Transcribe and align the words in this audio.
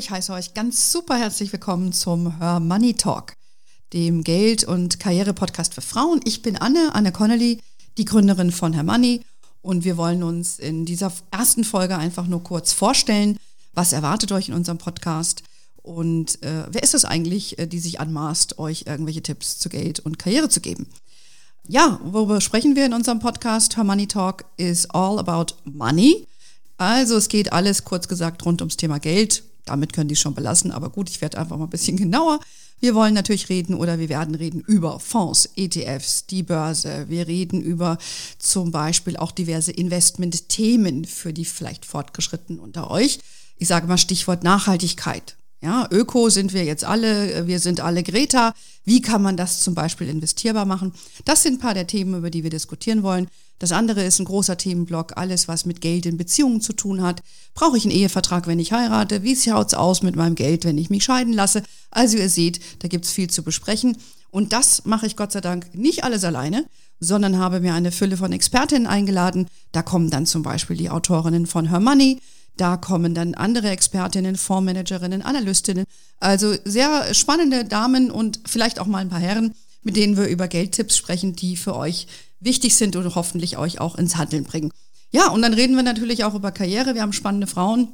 ich 0.00 0.10
heiße 0.10 0.32
euch 0.32 0.54
ganz 0.54 0.92
super 0.92 1.14
herzlich 1.16 1.52
willkommen 1.52 1.92
zum 1.92 2.38
Her 2.38 2.58
Money 2.58 2.94
Talk, 2.94 3.34
dem 3.92 4.24
Geld- 4.24 4.64
und 4.64 4.98
Karriere-Podcast 4.98 5.74
für 5.74 5.82
Frauen. 5.82 6.22
Ich 6.24 6.40
bin 6.40 6.56
Anne, 6.56 6.94
Anne 6.94 7.12
Connolly, 7.12 7.60
die 7.98 8.06
Gründerin 8.06 8.50
von 8.50 8.72
Her 8.72 8.82
Money 8.82 9.20
und 9.60 9.84
wir 9.84 9.98
wollen 9.98 10.22
uns 10.22 10.58
in 10.58 10.86
dieser 10.86 11.12
ersten 11.30 11.64
Folge 11.64 11.98
einfach 11.98 12.26
nur 12.26 12.42
kurz 12.42 12.72
vorstellen, 12.72 13.36
was 13.74 13.92
erwartet 13.92 14.32
euch 14.32 14.48
in 14.48 14.54
unserem 14.54 14.78
Podcast 14.78 15.42
und 15.82 16.42
äh, 16.42 16.64
wer 16.70 16.82
ist 16.82 16.94
es 16.94 17.04
eigentlich, 17.04 17.58
äh, 17.58 17.66
die 17.66 17.78
sich 17.78 18.00
anmaßt, 18.00 18.58
euch 18.58 18.84
irgendwelche 18.86 19.22
Tipps 19.22 19.58
zu 19.58 19.68
Geld 19.68 20.00
und 20.00 20.18
Karriere 20.18 20.48
zu 20.48 20.62
geben. 20.62 20.86
Ja, 21.68 22.00
worüber 22.02 22.40
sprechen 22.40 22.74
wir 22.74 22.86
in 22.86 22.94
unserem 22.94 23.18
Podcast? 23.18 23.76
Her 23.76 23.84
Money 23.84 24.06
Talk 24.06 24.46
is 24.56 24.88
all 24.88 25.18
about 25.18 25.56
money. 25.64 26.26
Also 26.78 27.16
es 27.16 27.28
geht 27.28 27.52
alles 27.52 27.84
kurz 27.84 28.08
gesagt 28.08 28.46
rund 28.46 28.62
ums 28.62 28.78
Thema 28.78 28.98
Geld. 28.98 29.42
Damit 29.64 29.92
können 29.92 30.08
die 30.08 30.16
schon 30.16 30.34
belassen, 30.34 30.72
aber 30.72 30.90
gut, 30.90 31.10
ich 31.10 31.20
werde 31.20 31.38
einfach 31.38 31.56
mal 31.56 31.64
ein 31.64 31.70
bisschen 31.70 31.96
genauer. 31.98 32.40
Wir 32.80 32.94
wollen 32.94 33.12
natürlich 33.12 33.50
reden 33.50 33.74
oder 33.74 33.98
wir 33.98 34.08
werden 34.08 34.34
reden 34.34 34.60
über 34.60 35.00
Fonds, 35.00 35.50
ETFs, 35.56 36.26
die 36.26 36.42
Börse. 36.42 37.06
Wir 37.08 37.26
reden 37.26 37.60
über 37.60 37.98
zum 38.38 38.70
Beispiel 38.70 39.18
auch 39.18 39.32
diverse 39.32 39.70
Investmentthemen 39.70 41.04
für 41.04 41.34
die 41.34 41.44
vielleicht 41.44 41.84
Fortgeschrittenen 41.84 42.58
unter 42.58 42.90
euch. 42.90 43.20
Ich 43.58 43.68
sage 43.68 43.86
mal 43.86 43.98
Stichwort 43.98 44.42
Nachhaltigkeit. 44.44 45.36
Ja, 45.62 45.86
Öko 45.90 46.30
sind 46.30 46.54
wir 46.54 46.64
jetzt 46.64 46.84
alle, 46.84 47.46
wir 47.46 47.58
sind 47.58 47.80
alle 47.80 48.02
Greta. 48.02 48.54
Wie 48.84 49.02
kann 49.02 49.20
man 49.20 49.36
das 49.36 49.60
zum 49.60 49.74
Beispiel 49.74 50.08
investierbar 50.08 50.64
machen? 50.64 50.94
Das 51.26 51.42
sind 51.42 51.54
ein 51.54 51.58
paar 51.58 51.74
der 51.74 51.86
Themen, 51.86 52.14
über 52.14 52.30
die 52.30 52.42
wir 52.42 52.50
diskutieren 52.50 53.02
wollen. 53.02 53.28
Das 53.58 53.72
andere 53.72 54.02
ist 54.02 54.18
ein 54.18 54.24
großer 54.24 54.56
Themenblock, 54.56 55.18
alles, 55.18 55.46
was 55.46 55.66
mit 55.66 55.82
Geld 55.82 56.06
in 56.06 56.16
Beziehungen 56.16 56.62
zu 56.62 56.72
tun 56.72 57.02
hat. 57.02 57.22
Brauche 57.52 57.76
ich 57.76 57.84
einen 57.84 57.92
Ehevertrag, 57.92 58.46
wenn 58.46 58.58
ich 58.58 58.72
heirate? 58.72 59.22
Wie 59.22 59.36
schaut's 59.36 59.74
aus 59.74 60.02
mit 60.02 60.16
meinem 60.16 60.34
Geld, 60.34 60.64
wenn 60.64 60.78
ich 60.78 60.88
mich 60.88 61.04
scheiden 61.04 61.34
lasse? 61.34 61.62
Also 61.90 62.16
ihr 62.16 62.30
seht, 62.30 62.60
da 62.78 62.88
gibt's 62.88 63.10
viel 63.10 63.28
zu 63.28 63.42
besprechen. 63.42 63.98
Und 64.30 64.54
das 64.54 64.86
mache 64.86 65.06
ich 65.06 65.16
Gott 65.16 65.32
sei 65.32 65.42
Dank 65.42 65.74
nicht 65.74 66.04
alles 66.04 66.24
alleine, 66.24 66.64
sondern 67.00 67.36
habe 67.36 67.60
mir 67.60 67.74
eine 67.74 67.92
Fülle 67.92 68.16
von 68.16 68.32
Expertinnen 68.32 68.86
eingeladen. 68.86 69.46
Da 69.72 69.82
kommen 69.82 70.08
dann 70.08 70.24
zum 70.24 70.42
Beispiel 70.42 70.78
die 70.78 70.88
Autorinnen 70.88 71.46
von 71.46 71.68
Her 71.68 71.80
Money, 71.80 72.18
da 72.56 72.76
kommen 72.76 73.14
dann 73.14 73.34
andere 73.34 73.70
Expertinnen, 73.70 74.36
Fondsmanagerinnen, 74.36 75.22
Analystinnen. 75.22 75.84
Also 76.18 76.54
sehr 76.64 77.14
spannende 77.14 77.64
Damen 77.64 78.10
und 78.10 78.40
vielleicht 78.46 78.78
auch 78.78 78.86
mal 78.86 78.98
ein 78.98 79.08
paar 79.08 79.20
Herren, 79.20 79.54
mit 79.82 79.96
denen 79.96 80.16
wir 80.16 80.26
über 80.26 80.48
Geldtipps 80.48 80.96
sprechen, 80.96 81.34
die 81.34 81.56
für 81.56 81.74
euch 81.74 82.06
wichtig 82.40 82.76
sind 82.76 82.96
und 82.96 83.14
hoffentlich 83.14 83.56
euch 83.56 83.80
auch 83.80 83.96
ins 83.96 84.16
Handeln 84.16 84.44
bringen. 84.44 84.70
Ja, 85.10 85.28
und 85.28 85.42
dann 85.42 85.54
reden 85.54 85.76
wir 85.76 85.82
natürlich 85.82 86.24
auch 86.24 86.34
über 86.34 86.52
Karriere. 86.52 86.94
Wir 86.94 87.02
haben 87.02 87.12
spannende 87.12 87.46
Frauen, 87.46 87.88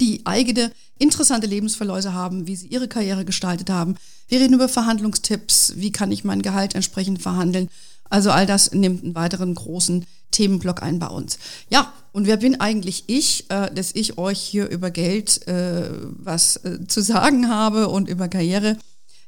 die 0.00 0.24
eigene 0.24 0.72
interessante 0.98 1.46
Lebensverläufe 1.46 2.12
haben, 2.12 2.46
wie 2.46 2.56
sie 2.56 2.68
ihre 2.68 2.88
Karriere 2.88 3.24
gestaltet 3.24 3.70
haben. 3.70 3.96
Wir 4.28 4.40
reden 4.40 4.54
über 4.54 4.68
Verhandlungstipps, 4.68 5.74
wie 5.76 5.92
kann 5.92 6.10
ich 6.12 6.24
mein 6.24 6.42
Gehalt 6.42 6.74
entsprechend 6.74 7.22
verhandeln. 7.22 7.68
Also 8.08 8.30
all 8.30 8.46
das 8.46 8.72
nimmt 8.72 9.04
einen 9.04 9.14
weiteren 9.14 9.54
großen 9.54 10.06
Themenblock 10.34 10.82
ein 10.82 10.98
bei 10.98 11.06
uns. 11.06 11.38
Ja, 11.70 11.92
und 12.12 12.26
wer 12.26 12.36
bin 12.36 12.60
eigentlich 12.60 13.04
ich, 13.06 13.50
äh, 13.50 13.72
dass 13.74 13.94
ich 13.94 14.18
euch 14.18 14.40
hier 14.40 14.68
über 14.68 14.90
Geld 14.90 15.46
äh, 15.48 15.88
was 16.18 16.56
äh, 16.64 16.86
zu 16.86 17.00
sagen 17.02 17.48
habe 17.48 17.88
und 17.88 18.08
über 18.08 18.28
Karriere? 18.28 18.76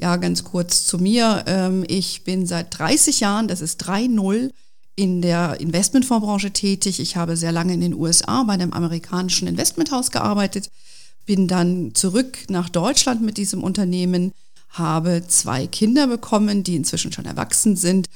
Ja, 0.00 0.16
ganz 0.16 0.44
kurz 0.44 0.86
zu 0.86 0.98
mir. 0.98 1.44
Ähm, 1.46 1.84
ich 1.88 2.24
bin 2.24 2.46
seit 2.46 2.78
30 2.78 3.20
Jahren, 3.20 3.48
das 3.48 3.60
ist 3.60 3.84
3-0, 3.84 4.50
in 4.96 5.22
der 5.22 5.60
Investmentfondsbranche 5.60 6.52
tätig. 6.52 7.00
Ich 7.00 7.16
habe 7.16 7.36
sehr 7.36 7.52
lange 7.52 7.74
in 7.74 7.80
den 7.80 7.94
USA 7.94 8.42
bei 8.44 8.54
einem 8.54 8.72
amerikanischen 8.72 9.48
Investmenthaus 9.48 10.10
gearbeitet, 10.10 10.70
bin 11.26 11.48
dann 11.48 11.94
zurück 11.94 12.38
nach 12.48 12.68
Deutschland 12.68 13.22
mit 13.22 13.36
diesem 13.36 13.62
Unternehmen, 13.62 14.32
habe 14.70 15.22
zwei 15.26 15.66
Kinder 15.66 16.06
bekommen, 16.06 16.64
die 16.64 16.76
inzwischen 16.76 17.12
schon 17.12 17.24
erwachsen 17.24 17.76
sind 17.76 18.08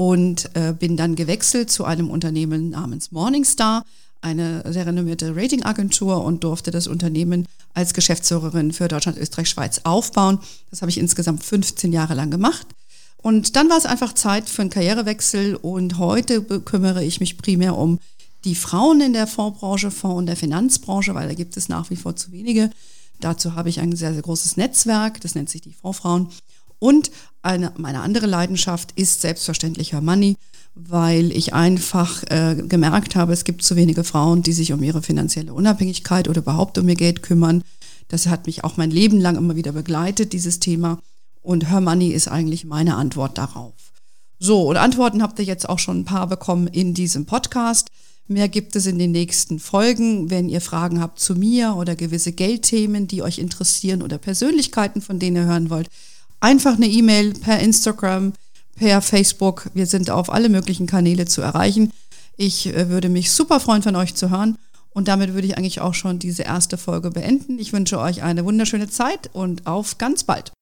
und 0.00 0.56
äh, 0.56 0.72
bin 0.72 0.96
dann 0.96 1.14
gewechselt 1.14 1.70
zu 1.70 1.84
einem 1.84 2.08
Unternehmen 2.08 2.70
namens 2.70 3.12
Morningstar, 3.12 3.84
eine 4.22 4.62
sehr 4.72 4.86
renommierte 4.86 5.36
Ratingagentur 5.36 6.24
und 6.24 6.42
durfte 6.42 6.70
das 6.70 6.86
Unternehmen 6.86 7.46
als 7.74 7.92
Geschäftsführerin 7.92 8.72
für 8.72 8.88
Deutschland, 8.88 9.18
Österreich, 9.18 9.50
Schweiz 9.50 9.82
aufbauen. 9.84 10.38
Das 10.70 10.80
habe 10.80 10.90
ich 10.90 10.96
insgesamt 10.96 11.44
15 11.44 11.92
Jahre 11.92 12.14
lang 12.14 12.30
gemacht. 12.30 12.66
Und 13.18 13.56
dann 13.56 13.68
war 13.68 13.76
es 13.76 13.84
einfach 13.84 14.14
Zeit 14.14 14.48
für 14.48 14.62
einen 14.62 14.70
Karrierewechsel 14.70 15.54
und 15.56 15.98
heute 15.98 16.40
kümmere 16.40 17.04
ich 17.04 17.20
mich 17.20 17.36
primär 17.36 17.76
um 17.76 17.98
die 18.46 18.54
Frauen 18.54 19.02
in 19.02 19.12
der 19.12 19.26
Fondsbranche, 19.26 19.90
Fonds- 19.90 20.16
und 20.16 20.26
der 20.26 20.36
Finanzbranche, 20.36 21.14
weil 21.14 21.28
da 21.28 21.34
gibt 21.34 21.58
es 21.58 21.68
nach 21.68 21.90
wie 21.90 21.96
vor 21.96 22.16
zu 22.16 22.32
wenige. 22.32 22.70
Dazu 23.20 23.54
habe 23.54 23.68
ich 23.68 23.80
ein 23.80 23.94
sehr, 23.94 24.14
sehr 24.14 24.22
großes 24.22 24.56
Netzwerk, 24.56 25.20
das 25.20 25.34
nennt 25.34 25.50
sich 25.50 25.60
die 25.60 25.74
Fondsfrauen. 25.74 26.28
Und 26.78 27.10
eine, 27.42 27.72
meine 27.76 28.00
andere 28.00 28.26
Leidenschaft 28.26 28.92
ist 28.96 29.20
selbstverständlich 29.20 29.92
Money, 29.92 30.36
weil 30.74 31.32
ich 31.32 31.54
einfach 31.54 32.22
äh, 32.24 32.56
gemerkt 32.56 33.16
habe, 33.16 33.32
es 33.32 33.44
gibt 33.44 33.62
zu 33.62 33.76
wenige 33.76 34.04
Frauen, 34.04 34.42
die 34.42 34.52
sich 34.52 34.72
um 34.72 34.82
ihre 34.82 35.02
finanzielle 35.02 35.54
Unabhängigkeit 35.54 36.28
oder 36.28 36.40
überhaupt 36.40 36.78
um 36.78 36.88
ihr 36.88 36.96
Geld 36.96 37.22
kümmern. 37.22 37.62
Das 38.08 38.26
hat 38.26 38.46
mich 38.46 38.64
auch 38.64 38.76
mein 38.76 38.90
Leben 38.90 39.20
lang 39.20 39.36
immer 39.36 39.56
wieder 39.56 39.72
begleitet, 39.72 40.32
dieses 40.32 40.60
Thema. 40.60 40.98
Und 41.42 41.70
Her 41.70 41.80
Money 41.80 42.08
ist 42.08 42.28
eigentlich 42.28 42.64
meine 42.64 42.96
Antwort 42.96 43.38
darauf. 43.38 43.74
So, 44.38 44.68
und 44.68 44.76
Antworten 44.76 45.22
habt 45.22 45.38
ihr 45.38 45.44
jetzt 45.44 45.68
auch 45.68 45.78
schon 45.78 46.00
ein 46.00 46.04
paar 46.04 46.26
bekommen 46.26 46.66
in 46.66 46.94
diesem 46.94 47.26
Podcast. 47.26 47.88
Mehr 48.26 48.48
gibt 48.48 48.76
es 48.76 48.86
in 48.86 48.98
den 48.98 49.10
nächsten 49.10 49.58
Folgen. 49.58 50.30
Wenn 50.30 50.48
ihr 50.48 50.60
Fragen 50.60 51.00
habt 51.00 51.18
zu 51.18 51.34
mir 51.34 51.74
oder 51.76 51.96
gewisse 51.96 52.32
Geldthemen, 52.32 53.06
die 53.06 53.22
euch 53.22 53.38
interessieren 53.38 54.02
oder 54.02 54.18
Persönlichkeiten, 54.18 55.02
von 55.02 55.18
denen 55.18 55.36
ihr 55.36 55.44
hören 55.44 55.68
wollt, 55.68 55.88
einfach 56.40 56.74
eine 56.74 56.86
E-Mail 56.88 57.34
per 57.34 57.60
Instagram, 57.60 58.32
per 58.76 59.00
Facebook. 59.00 59.70
Wir 59.74 59.86
sind 59.86 60.10
auf 60.10 60.32
alle 60.32 60.48
möglichen 60.48 60.86
Kanäle 60.86 61.26
zu 61.26 61.42
erreichen. 61.42 61.92
Ich 62.36 62.66
äh, 62.66 62.88
würde 62.88 63.08
mich 63.08 63.30
super 63.30 63.60
freuen, 63.60 63.82
von 63.82 63.96
euch 63.96 64.14
zu 64.14 64.30
hören. 64.30 64.56
Und 64.92 65.06
damit 65.08 65.34
würde 65.34 65.46
ich 65.46 65.56
eigentlich 65.56 65.80
auch 65.80 65.94
schon 65.94 66.18
diese 66.18 66.42
erste 66.42 66.76
Folge 66.76 67.10
beenden. 67.10 67.58
Ich 67.58 67.72
wünsche 67.72 68.00
euch 68.00 68.22
eine 68.22 68.44
wunderschöne 68.44 68.88
Zeit 68.88 69.30
und 69.32 69.66
auf 69.66 69.98
ganz 69.98 70.24
bald. 70.24 70.52